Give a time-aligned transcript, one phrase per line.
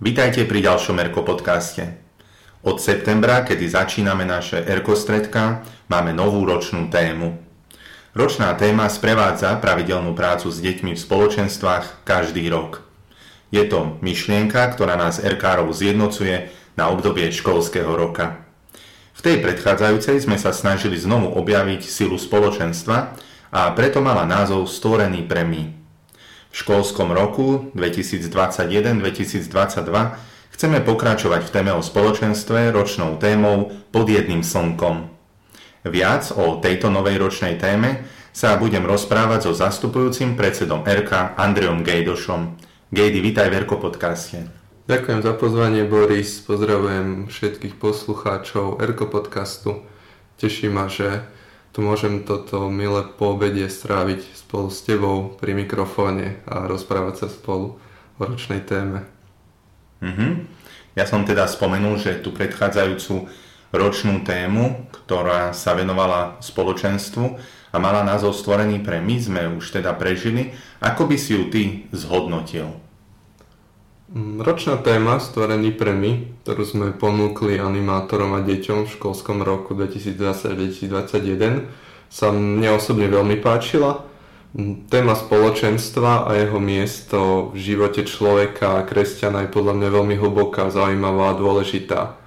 [0.00, 2.00] Vítajte pri ďalšom Erko podcaste.
[2.64, 5.60] Od septembra, kedy začíname naše Erko stredka,
[5.92, 7.36] máme novú ročnú tému.
[8.16, 12.80] Ročná téma sprevádza pravidelnú prácu s deťmi v spoločenstvách každý rok.
[13.52, 16.48] Je to myšlienka, ktorá nás Erkárov zjednocuje
[16.80, 18.40] na obdobie školského roka.
[19.12, 23.20] V tej predchádzajúcej sme sa snažili znovu objaviť silu spoločenstva
[23.52, 25.79] a preto mala názov Stvorený pre my.
[26.50, 29.46] V školskom roku 2021-2022
[30.50, 35.06] chceme pokračovať v téme o spoločenstve ročnou témou Pod jedným slnkom.
[35.86, 38.04] Viac o tejto novej ročnej téme
[38.34, 42.58] sa budem rozprávať so zastupujúcim predsedom RK Andreom Gejdošom.
[42.90, 44.38] Gejdy, vitaj v RK podcaste.
[44.90, 49.86] Ďakujem za pozvanie Boris, pozdravujem všetkých poslucháčov RK podcastu.
[50.42, 51.22] Teší ma, že
[51.70, 57.78] tu môžem toto milé poobedie stráviť spolu s tebou pri mikrofóne a rozprávať sa spolu
[58.18, 59.06] o ročnej téme.
[60.02, 60.32] Mm-hmm.
[60.98, 63.30] Ja som teda spomenul, že tú predchádzajúcu
[63.70, 67.38] ročnú tému, ktorá sa venovala spoločenstvu
[67.70, 70.50] a mala názov Stvorený pre my, sme už teda prežili.
[70.82, 72.89] Ako by si ju ty zhodnotil?
[74.10, 79.70] Mm, ročná téma Stvorený pre my, ktorú sme ponúkli animátorom a deťom v školskom roku
[79.78, 81.70] 2020-2021,
[82.10, 84.02] sa mne osobne veľmi páčila.
[84.50, 90.18] Mm, téma spoločenstva a jeho miesto v živote človeka a kresťana je podľa mňa veľmi
[90.18, 92.18] hlboká, zaujímavá a dôležitá.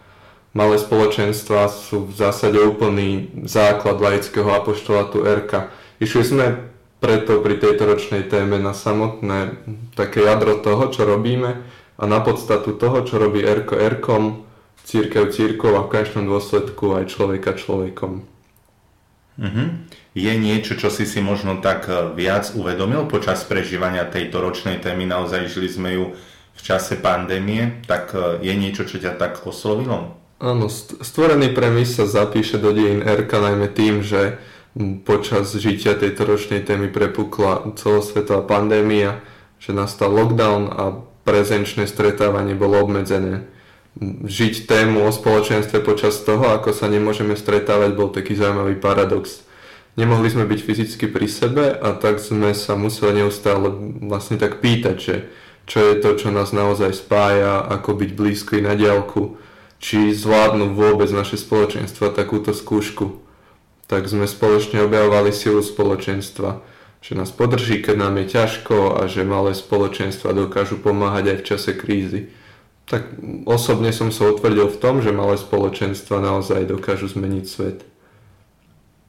[0.55, 5.67] Malé spoločenstva sú v zásade úplný základ laického apoštolatu RK.
[5.99, 6.72] Išli sme
[7.03, 9.59] preto pri tejto ročnej téme na samotné
[9.91, 11.59] také jadro toho, čo robíme
[11.99, 14.47] a na podstatu toho, čo robí Erko Erkom,
[14.87, 18.23] církev církov a v každom dôsledku aj človeka človekom.
[19.33, 19.67] Uh-huh.
[20.15, 25.09] Je niečo, čo si si možno tak e, viac uvedomil počas prežívania tejto ročnej témy?
[25.09, 26.05] Naozaj žili sme ju
[26.53, 30.13] v čase pandémie, tak e, je niečo, čo ťa tak oslovilo?
[30.37, 30.69] Áno,
[31.01, 34.37] stvorený premis sa zapíše do dejín RK najmä tým, že
[35.05, 39.21] počas žitia tejto ročnej témy prepukla celosvetová pandémia,
[39.61, 40.83] že nastal lockdown a
[41.23, 43.45] prezenčné stretávanie bolo obmedzené.
[44.25, 49.45] Žiť tému o spoločenstve počas toho, ako sa nemôžeme stretávať, bol taký zaujímavý paradox.
[49.93, 53.69] Nemohli sme byť fyzicky pri sebe a tak sme sa museli neustále
[54.09, 55.15] vlastne tak pýtať, že
[55.69, 59.37] čo je to, čo nás naozaj spája, ako byť blízky na diálku,
[59.77, 63.22] či zvládnu vôbec naše spoločenstva takúto skúšku
[63.93, 66.65] tak sme spoločne objavovali silu spoločenstva,
[66.97, 71.45] že nás podrží, keď nám je ťažko a že malé spoločenstva dokážu pomáhať aj v
[71.45, 72.33] čase krízy.
[72.89, 73.13] Tak
[73.45, 77.85] osobne som sa utvrdil v tom, že malé spoločenstva naozaj dokážu zmeniť svet.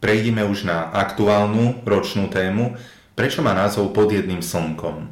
[0.04, 2.76] Prejdime už na aktuálnu ročnú tému.
[3.16, 5.08] Prečo má názov Pod jedným slnkom?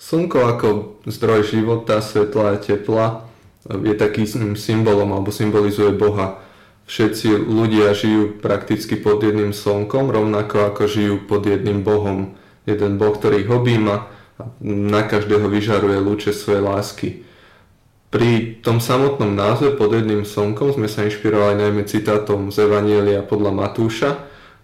[0.00, 0.68] Slnko ako
[1.04, 3.28] zdroj života, svetla a tepla
[3.68, 4.24] je takým
[4.56, 6.47] symbolom alebo symbolizuje Boha
[6.88, 12.34] všetci ľudia žijú prakticky pod jedným slnkom, rovnako ako žijú pod jedným Bohom.
[12.64, 14.08] Jeden Boh, ktorý ich objíma
[14.40, 17.08] a na každého vyžaruje lúče svojej lásky.
[18.08, 23.52] Pri tom samotnom názve pod jedným slnkom sme sa inšpirovali najmä citátom z Evanielia podľa
[23.52, 24.10] Matúša,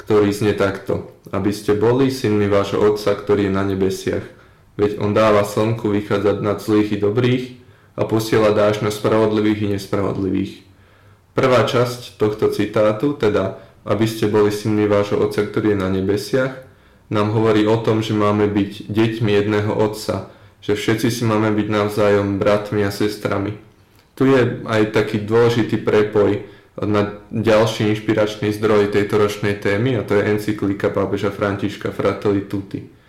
[0.00, 1.12] ktorý znie takto.
[1.28, 4.24] Aby ste boli synmi vášho Otca, ktorý je na nebesiach.
[4.80, 7.44] Veď On dáva slnku vychádzať nad zlých i dobrých
[8.00, 10.73] a posiela dáž na spravodlivých i nespravodlivých.
[11.34, 16.64] Prvá časť tohto citátu, teda aby ste boli synmi vášho Otca, ktorý je na nebesiach,
[17.12, 20.32] nám hovorí o tom, že máme byť deťmi jedného Otca,
[20.64, 23.60] že všetci si máme byť navzájom bratmi a sestrami.
[24.16, 26.46] Tu je aj taký dôležitý prepoj
[26.80, 33.03] na ďalší inšpiračný zdroj tejto ročnej témy a to je encyklika pápeža Františka Fratelli Tutti.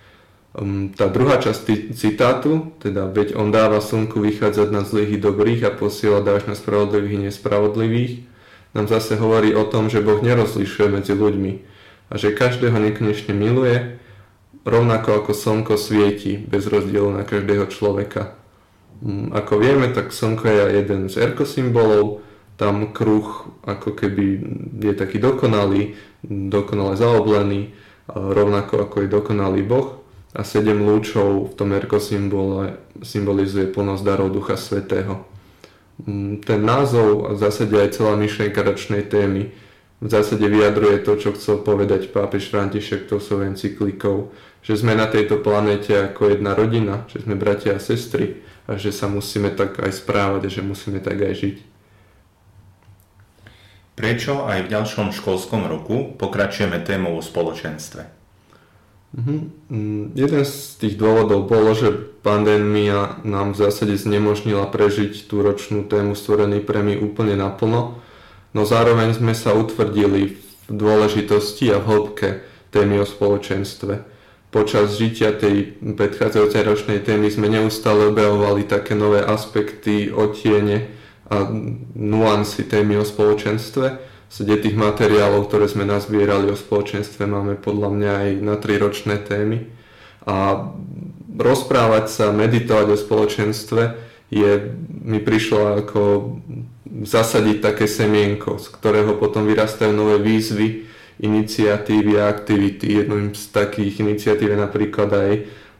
[0.56, 5.68] Um, tá druhá časť citátu, teda veď on dáva slnku vychádzať na zlých i dobrých
[5.68, 8.14] a posiela dáš na spravodlivých i nespravodlivých,
[8.72, 11.52] nám zase hovorí o tom, že Boh nerozlišuje medzi ľuďmi
[12.07, 14.00] a že každého nekonečne miluje,
[14.63, 18.40] rovnako ako slnko svieti bez rozdielu na každého človeka.
[19.04, 22.24] Um, ako vieme, tak slnko je jeden z erkosymbolov,
[22.56, 24.40] tam kruh ako keby
[24.80, 27.75] je taký dokonalý, dokonale zaoblený,
[28.08, 30.05] rovnako ako je dokonalý Boh
[30.36, 31.98] a sedem lúčov v tom erko
[33.00, 35.24] symbolizuje plnosť darov Ducha Svetého.
[36.04, 39.56] Mm, ten názov a v zásade aj celá myšlienka ročnej témy
[40.02, 44.30] v zásade vyjadruje to, čo chcel povedať pápež František tou svojou encyklikou,
[44.60, 48.92] že sme na tejto planete ako jedna rodina, že sme bratia a sestry a že
[48.92, 51.58] sa musíme tak aj správať a že musíme tak aj žiť.
[53.96, 58.25] Prečo aj v ďalšom školskom roku pokračujeme témou o spoločenstve?
[59.15, 60.12] Mm-hmm.
[60.12, 66.19] Jeden z tých dôvodov bolo, že pandémia nám v zásade znemožnila prežiť tú ročnú tému
[66.19, 67.95] stvorený my úplne naplno,
[68.51, 70.35] no zároveň sme sa utvrdili
[70.67, 72.29] v dôležitosti a v hĺbke
[72.75, 74.03] témy o spoločenstve.
[74.51, 80.91] Počas žitia tej predchádzajúcej ročnej témy sme neustále objavovali také nové aspekty, otiene
[81.31, 81.47] a
[81.95, 88.12] nuancy témy o spoločenstve, sede tých materiálov, ktoré sme nazbierali o spoločenstve, máme podľa mňa
[88.12, 89.69] aj na tri ročné témy.
[90.25, 90.68] A
[91.38, 93.81] rozprávať sa, meditovať o spoločenstve
[94.33, 94.51] je,
[95.06, 96.01] mi prišlo ako
[97.06, 100.88] zasadiť také semienko, z ktorého potom vyrastajú nové výzvy,
[101.22, 103.04] iniciatívy a aktivity.
[103.04, 105.31] Jednou z takých iniciatív je napríklad aj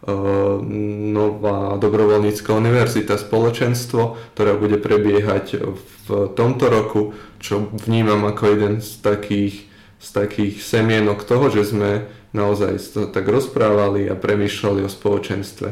[0.06, 6.08] nová dobrovoľnícka univerzita spoločenstvo, ktorá bude prebiehať v
[6.38, 7.02] tomto roku,
[7.42, 9.66] čo vnímam ako jeden z takých,
[9.98, 12.06] z takých semienok toho, že sme
[12.38, 12.78] naozaj
[13.10, 15.70] tak rozprávali a premýšľali o spoločenstve.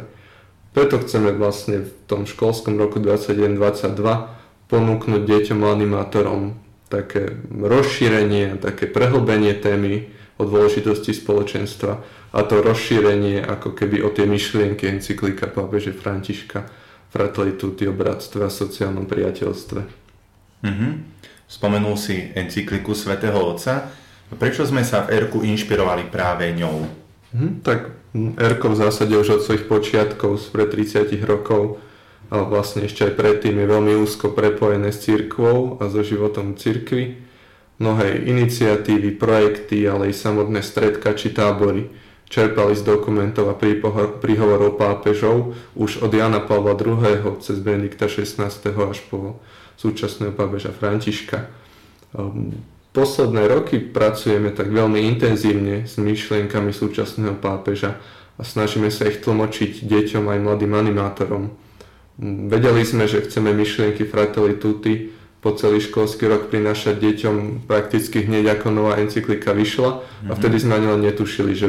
[0.73, 6.57] Preto chceme vlastne v tom školskom roku 2021-2022 ponúknuť deťom animátorom
[6.89, 10.09] také rozšírenie, také prehlbenie témy
[10.41, 12.01] o dôležitosti spoločenstva
[12.33, 16.65] a to rozšírenie ako keby o tie myšlienky encyklika pápeže Františka
[17.13, 19.81] Fratelli Tutti o bratstve a sociálnom priateľstve.
[20.65, 20.91] Mm-hmm.
[21.45, 23.93] Spomenul si encykliku svätého Otca.
[24.33, 26.89] Prečo sme sa v Erku inšpirovali práve ňou?
[27.37, 27.93] Mm, tak
[28.41, 31.77] Erko v zásade už od svojich počiatkov, spred 30 rokov,
[32.33, 37.21] a vlastne ešte aj predtým je veľmi úzko prepojené s církvou a so životom církvy.
[37.77, 41.93] Mnohé iniciatívy, projekty, ale aj samotné stredka či tábory
[42.33, 43.59] čerpali z dokumentov a
[44.17, 47.37] príhovorov pápežov už od Jana Pavla II.
[47.37, 48.49] cez Benedikta XVI.
[48.89, 49.37] až po
[49.77, 51.45] súčasného pápeža Františka.
[52.17, 52.57] Ehm,
[52.89, 58.01] posledné roky pracujeme tak veľmi intenzívne s myšlienkami súčasného pápeža
[58.33, 61.53] a snažíme sa ich tlmočiť deťom aj mladým animátorom.
[62.17, 68.23] Ehm, vedeli sme, že chceme myšlienky Fratelli Tutti po celý školský rok prinášať deťom prakticky
[68.23, 70.29] hneď ako nová encyklika vyšla mm-hmm.
[70.31, 70.37] a mhm.
[70.39, 71.67] vtedy sme ani len netušili, že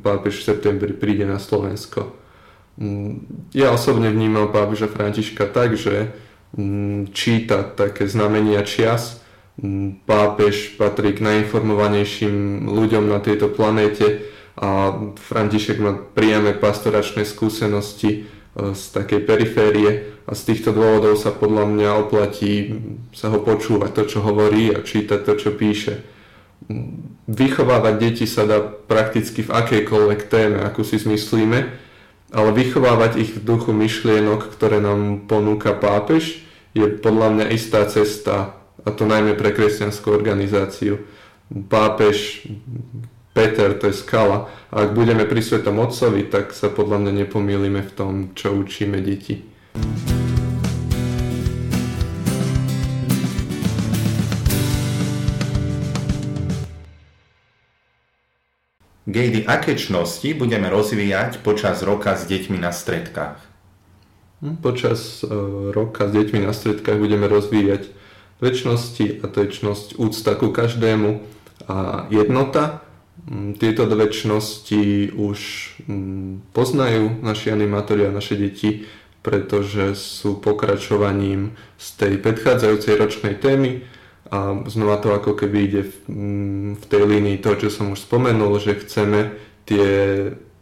[0.00, 2.16] pápež v septembri príde na Slovensko.
[2.80, 6.16] Mm, ja osobne vnímam pápeža Františka tak, že
[6.56, 9.20] mm, číta také znamenia čias.
[9.60, 14.24] Mm, pápež patrí k najinformovanejším ľuďom na tejto planéte
[14.56, 18.24] a František má priame pastoračné skúsenosti
[18.54, 19.90] z takej periférie
[20.26, 22.74] a z týchto dôvodov sa podľa mňa oplatí
[23.14, 26.02] sa ho počúvať to, čo hovorí a čítať to, čo píše.
[27.30, 31.58] Vychovávať deti sa dá prakticky v akejkoľvek téme, akú si zmyslíme,
[32.30, 36.42] ale vychovávať ich v duchu myšlienok, ktoré nám ponúka pápež,
[36.74, 41.02] je podľa mňa istá cesta, a to najmä pre kresťanskú organizáciu.
[41.50, 42.46] Pápež
[43.30, 44.50] Peter, to je skala.
[44.74, 48.98] A ak budeme pri Svetom Otcovi, tak sa podľa mňa nepomýlime v tom, čo učíme
[48.98, 49.46] deti.
[59.10, 63.42] Gejdy, aké čnosti budeme rozvíjať počas roka s deťmi na stredkách?
[64.42, 67.90] Hm, počas uh, roka s deťmi na stredkách budeme rozvíjať
[68.38, 71.20] väčšnosti a to je čnosť úcta ku každému
[71.66, 72.86] a jednota.
[73.28, 75.38] Hm, tieto dve čnosti už
[75.84, 78.88] hm, poznajú naši animátori a naše deti,
[79.20, 83.84] pretože sú pokračovaním z tej predchádzajúcej ročnej témy
[84.32, 88.00] a znova to ako keby ide v, mm, v tej línii to, čo som už
[88.00, 89.36] spomenul, že chceme
[89.68, 89.88] tie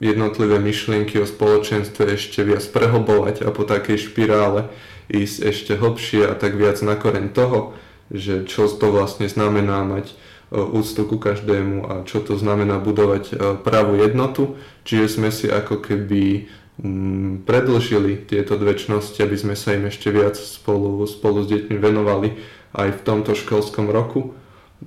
[0.02, 4.70] jednotlivé myšlienky o spoločenstve ešte viac prehlbovať a po takej špirále
[5.10, 7.74] ísť ešte hlbšie a tak viac na koreň toho,
[8.10, 10.14] že čo to vlastne znamená mať
[10.50, 14.56] úctu ku každému a čo to znamená budovať e, pravú jednotu.
[14.88, 16.48] Čiže sme si ako keby
[16.80, 21.76] mm, predlžili tieto dve čnosti, aby sme sa im ešte viac spolu, spolu s deťmi
[21.76, 22.40] venovali
[22.72, 24.32] aj v tomto školskom roku.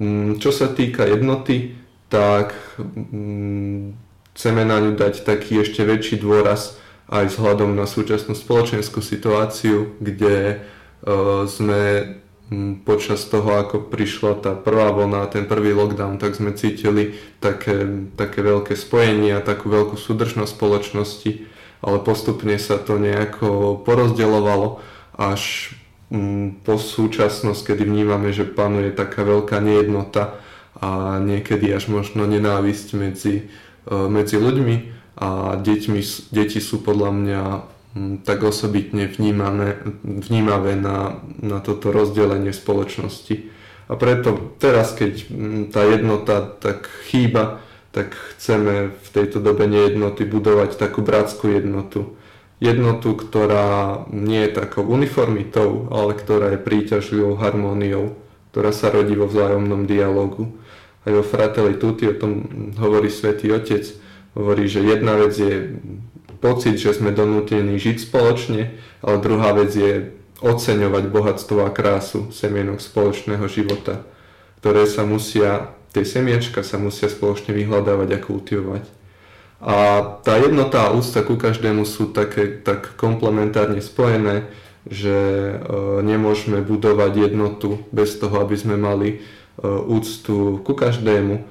[0.01, 1.77] Mm, čo sa týka jednoty,
[2.09, 3.93] tak mm,
[4.33, 10.35] chceme na ňu dať taký ešte väčší dôraz aj vzhľadom na súčasnú spoločenskú situáciu, kde
[10.49, 10.55] e,
[11.45, 11.81] sme
[12.83, 17.87] počas toho, ako prišla tá prvá vlna, ten prvý lockdown, tak sme cítili také,
[18.19, 21.31] také veľké spojenie a takú veľkú súdržnosť spoločnosti,
[21.79, 24.83] ale postupne sa to nejako porozdeľovalo
[25.15, 25.73] až
[26.11, 30.35] Mm, po súčasnosť, kedy vnímame, že panuje taká veľká nejednota
[30.75, 33.47] a niekedy až možno nenávisť medzi,
[33.87, 34.75] e, medzi ľuďmi
[35.15, 36.01] a deťmi,
[36.35, 37.63] deti sú podľa mňa mm,
[38.23, 43.51] tak osobitne vnímané, vnímavé na, na toto rozdelenie spoločnosti.
[43.91, 47.59] A preto teraz, keď mm, tá jednota tak chýba,
[47.91, 52.15] tak chceme v tejto dobe nejednoty budovať takú bratskú jednotu.
[52.63, 58.15] Jednotu, ktorá nie je takou uniformitou, ale ktorá je príťažlivou harmóniou,
[58.55, 60.55] ktorá sa rodí vo vzájomnom dialogu.
[61.03, 62.47] Aj vo Fratelli Tutti o tom
[62.79, 63.83] hovorí svätý Otec.
[64.31, 65.75] Hovorí, že jedna vec je
[66.41, 68.73] pocit, že sme donútení žiť spoločne,
[69.05, 70.09] ale druhá vec je
[70.41, 74.01] oceňovať bohatstvo a krásu semienok spoločného života,
[74.57, 78.83] ktoré sa musia tie semiečka sa musia spoločne vyhľadávať a kultivovať.
[79.61, 79.77] A
[80.25, 84.49] tá jednota a úcta ku každému sú také, tak komplementárne spojené,
[84.89, 85.55] že e,
[86.01, 89.17] nemôžeme budovať jednotu bez toho, aby sme mali e,
[89.69, 91.45] úctu ku každému.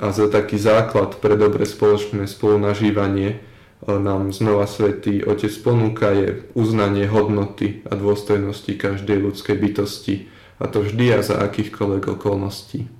[0.00, 3.44] A za taký základ pre dobre spoločné spolunažívanie
[3.88, 10.28] nám znova Svetý Otec ponúka je uznanie hodnoty a dôstojnosti každej ľudskej bytosti.
[10.60, 12.92] A to vždy a za akýchkoľvek okolností.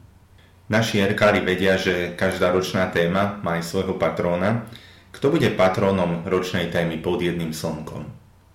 [0.73, 4.65] Naši erkári vedia, že každá ročná téma má aj svojho patróna.
[5.13, 8.03] Kto bude patrónom ročnej témy pod jedným slnkom?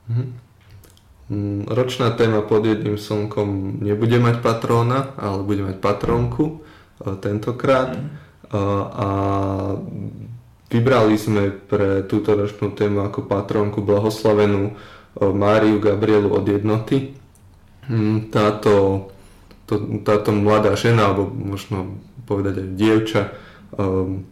[0.09, 0.25] Mhm.
[1.25, 6.61] Mm, ročná téma pod jedným slnkom nebude mať patróna, ale bude mať patrónku
[7.21, 7.97] tentokrát.
[7.97, 8.09] Mm.
[8.53, 8.61] A,
[8.93, 9.07] a
[10.75, 14.73] vybrali sme pre túto ročnú tému ako patrónku blahoslavenú e,
[15.23, 17.15] Máriu Gabrielu od jednoty.
[17.87, 19.07] Mm, táto
[19.65, 23.21] to, táto mladá žena, alebo možno povedať aj dievča,
[23.77, 24.25] um,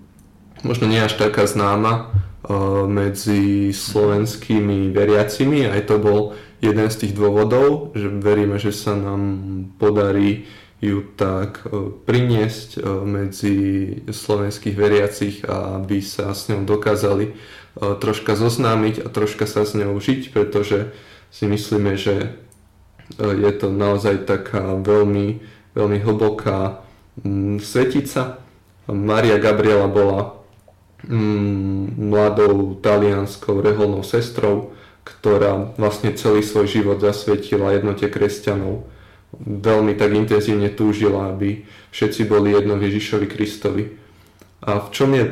[0.61, 5.65] možno nie až taká známa uh, medzi slovenskými veriacimi.
[5.65, 9.21] Aj to bol jeden z tých dôvodov, že veríme, že sa nám
[9.81, 10.47] podarí
[10.83, 13.55] ju tak uh, priniesť uh, medzi
[14.11, 19.95] slovenských veriacich aby sa s ňou dokázali uh, troška zoznámiť a troška sa s ňou
[19.95, 20.91] žiť, pretože
[21.31, 22.35] si myslíme, že
[23.19, 25.43] je to naozaj taká veľmi,
[25.75, 26.81] veľmi hlboká
[27.21, 28.39] mm, svetica.
[28.87, 30.39] Maria Gabriela bola
[31.07, 34.71] mm, mladou talianskou reholnou sestrou,
[35.03, 38.87] ktorá vlastne celý svoj život zasvetila jednote kresťanov.
[39.41, 43.83] Veľmi tak intenzívne túžila, aby všetci boli jedno Ježišovi Kristovi.
[44.63, 45.23] A v čom je,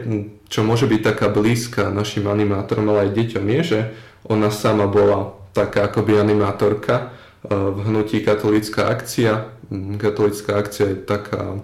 [0.51, 3.79] čo môže byť taká blízka našim animátorom, ale aj deťom, je, že
[4.27, 7.13] ona sama bola taká akoby animátorka,
[7.49, 9.49] v hnutí Katolická akcia.
[9.97, 11.57] Katolická akcia je taká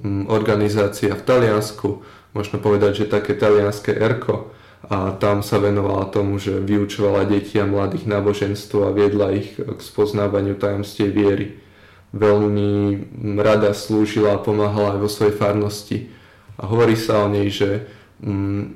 [0.00, 2.00] mm, organizácia v Taliansku,
[2.32, 4.54] možno povedať, že také talianské erko
[4.86, 9.80] a tam sa venovala tomu, že vyučovala deti a mladých náboženstvo a viedla ich k
[9.82, 11.60] spoznávaniu tajomstiev viery.
[12.10, 12.98] Veľmi
[13.38, 15.98] rada slúžila a pomáhala aj vo svojej farnosti.
[16.58, 17.86] A hovorí sa o nej, že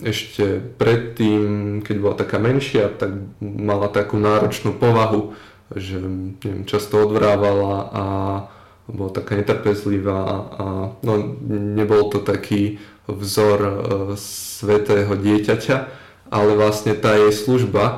[0.01, 5.37] ešte predtým, keď bola taká menšia, tak mala takú náročnú povahu,
[5.77, 6.01] že
[6.41, 8.05] neviem, často odvrávala a
[8.89, 10.21] bola taká netrpezlivá
[10.57, 10.67] a
[11.01, 11.13] no,
[11.49, 13.73] nebol to taký vzor e,
[14.21, 15.77] svetého dieťaťa,
[16.29, 17.97] ale vlastne tá jej služba e,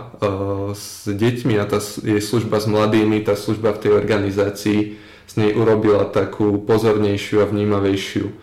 [0.75, 4.81] s deťmi a tá jej služba s mladými, tá služba v tej organizácii
[5.27, 8.35] z nej urobila takú pozornejšiu a vnímavejšiu e,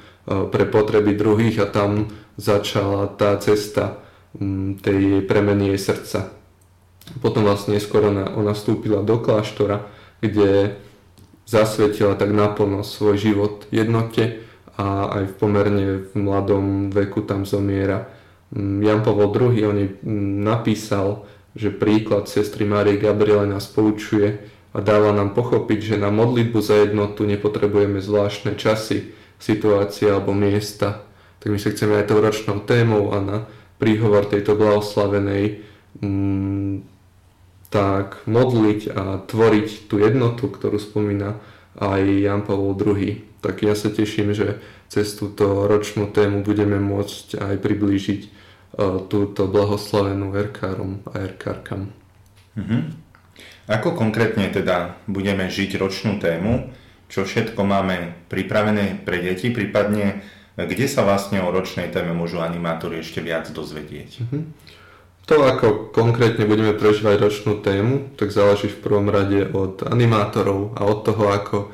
[0.51, 4.03] pre potreby druhých a tam začala tá cesta
[4.81, 6.33] tej premeny jej srdca.
[7.21, 9.85] Potom vlastne skoro ona, ona vstúpila do kláštora,
[10.23, 10.79] kde
[11.45, 14.41] zasvetila tak naplno svoj život jednote
[14.73, 18.09] a aj v pomerne v mladom veku tam zomiera.
[18.55, 24.41] Mm, Jan Pavel II o nej mm, napísal, že príklad sestry Márie Gabriele nás poučuje
[24.73, 31.05] a dáva nám pochopiť, že na modlitbu za jednotu nepotrebujeme zvláštne časy, situácie alebo miesta.
[31.37, 33.37] Tak my sa chceme aj tou ročnou témou a na
[33.77, 35.61] príhovor tejto blahoslavenej
[36.01, 36.73] mm,
[37.69, 41.37] tak modliť a tvoriť tú jednotu, ktorú spomína
[41.77, 43.09] aj Jan Pavel II.
[43.41, 49.49] Tak ja sa teším, že cez túto ročnú tému budeme môcť aj priblížiť uh, túto
[49.49, 51.89] blahoslavenú erkárom a erkárkam.
[52.53, 53.02] Mm-hmm.
[53.67, 56.71] Ako konkrétne teda budeme žiť ročnú tému?
[57.07, 59.53] Čo všetko máme pripravené pre deti?
[59.53, 64.11] Prípadne kde sa vlastne o ročnej téme môžu animátori ešte viac dozvedieť?
[64.21, 64.43] Mm-hmm.
[65.23, 70.83] To, ako konkrétne budeme prežívať ročnú tému, tak záleží v prvom rade od animátorov a
[70.83, 71.67] od toho, ako e,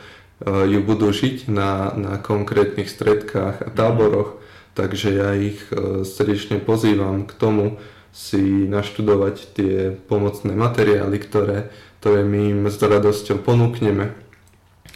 [0.70, 4.38] ju budú žiť na, na konkrétnych stredkách a táboroch.
[4.78, 9.76] Takže ja ich e, srdečne pozývam k tomu si naštudovať tie
[10.10, 11.70] pomocné materiály, ktoré,
[12.02, 14.14] ktoré my im s radosťou ponúkneme.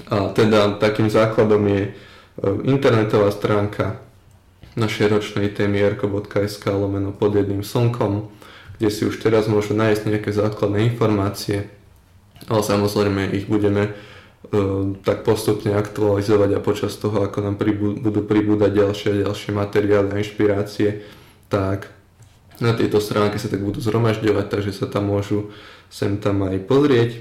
[0.10, 1.92] A teda takým základom je e,
[2.66, 4.02] internetová stránka
[4.74, 8.34] našej ročnej témy erko.sk lomeno pod jedným slnkom
[8.78, 11.70] kde si už teraz môžu nájsť nejaké základné informácie,
[12.50, 13.94] ale samozrejme ich budeme
[15.08, 20.08] tak postupne aktualizovať a počas toho, ako nám pribú, budú pribúdať ďalšie a ďalšie materiály
[20.14, 20.90] a inšpirácie,
[21.48, 21.90] tak
[22.64, 25.52] na tejto stránke sa tak budú zhromažďovať, takže sa tam môžu
[25.92, 27.12] sem tam aj pozrieť.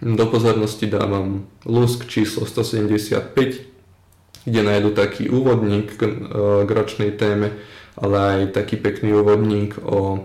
[0.00, 3.36] Do pozornosti dávam lusk číslo 175,
[4.48, 6.04] kde nájdu taký úvodník e,
[6.64, 7.52] k ročnej téme,
[7.96, 10.24] ale aj taký pekný úvodník o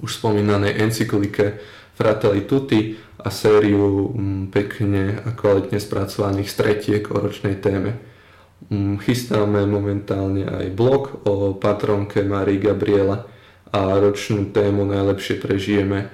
[0.00, 1.60] už spomínanej encyklike
[1.96, 7.96] Fratelli Tutti a sériu mm, pekne a kvalitne spracovaných stretiek o ročnej téme.
[8.68, 13.35] Mm, chystáme momentálne aj blog o patronke Marii Gabriele
[13.76, 16.08] a ročnú tému najlepšie prežijeme e,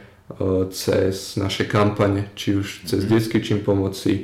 [0.74, 3.10] cez naše kampane, či už cez mhm.
[3.14, 4.22] detský čím pomoci, e,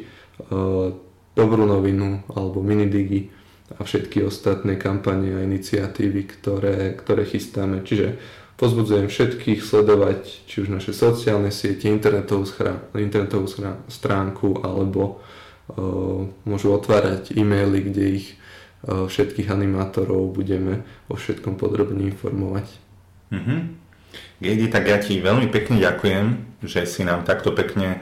[1.38, 3.30] dobrú novinu alebo minidigi
[3.78, 7.86] a všetky ostatné kampane a iniciatívy, ktoré, ktoré chystáme.
[7.86, 8.18] Čiže
[8.58, 15.22] Pozbudzujem všetkých sledovať či už naše sociálne siete, internetovú, schrán, internetovú schrán, stránku alebo
[15.78, 18.34] uh, môžu otvárať e-maily, kde ich
[18.82, 22.87] uh, všetkých animátorov budeme o všetkom podrobne informovať.
[23.32, 23.58] Mm-hmm.
[24.38, 26.26] Gedi, tak ja ti veľmi pekne ďakujem,
[26.62, 28.00] že si nám takto pekne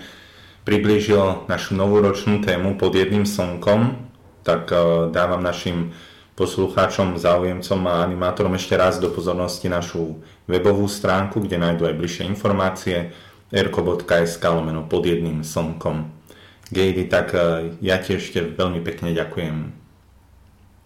[0.69, 3.97] priblížil našu novoročnú tému pod jedným slnkom,
[4.43, 5.97] tak uh, dávam našim
[6.37, 12.25] poslucháčom, záujemcom a animátorom ešte raz do pozornosti našu webovú stránku, kde nájdú aj bližšie
[12.29, 13.17] informácie
[13.49, 16.13] erko.sk lomeno pod jedným slnkom.
[16.69, 19.86] Gejdy, tak e, ja ti ešte veľmi pekne ďakujem.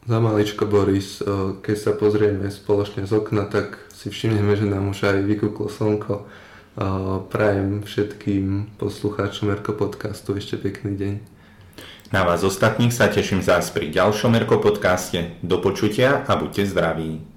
[0.01, 1.21] Za maličko, Boris,
[1.61, 6.25] keď sa pozrieme spoločne z okna, tak si všimneme, že nám už aj vykúklo slnko.
[7.29, 11.15] Prajem všetkým poslucháčom Erko podcastu ešte pekný deň.
[12.17, 15.37] Na vás ostatných sa teším zás pri ďalšom Erko podcaste.
[15.45, 17.30] Do počutia a buďte zdraví.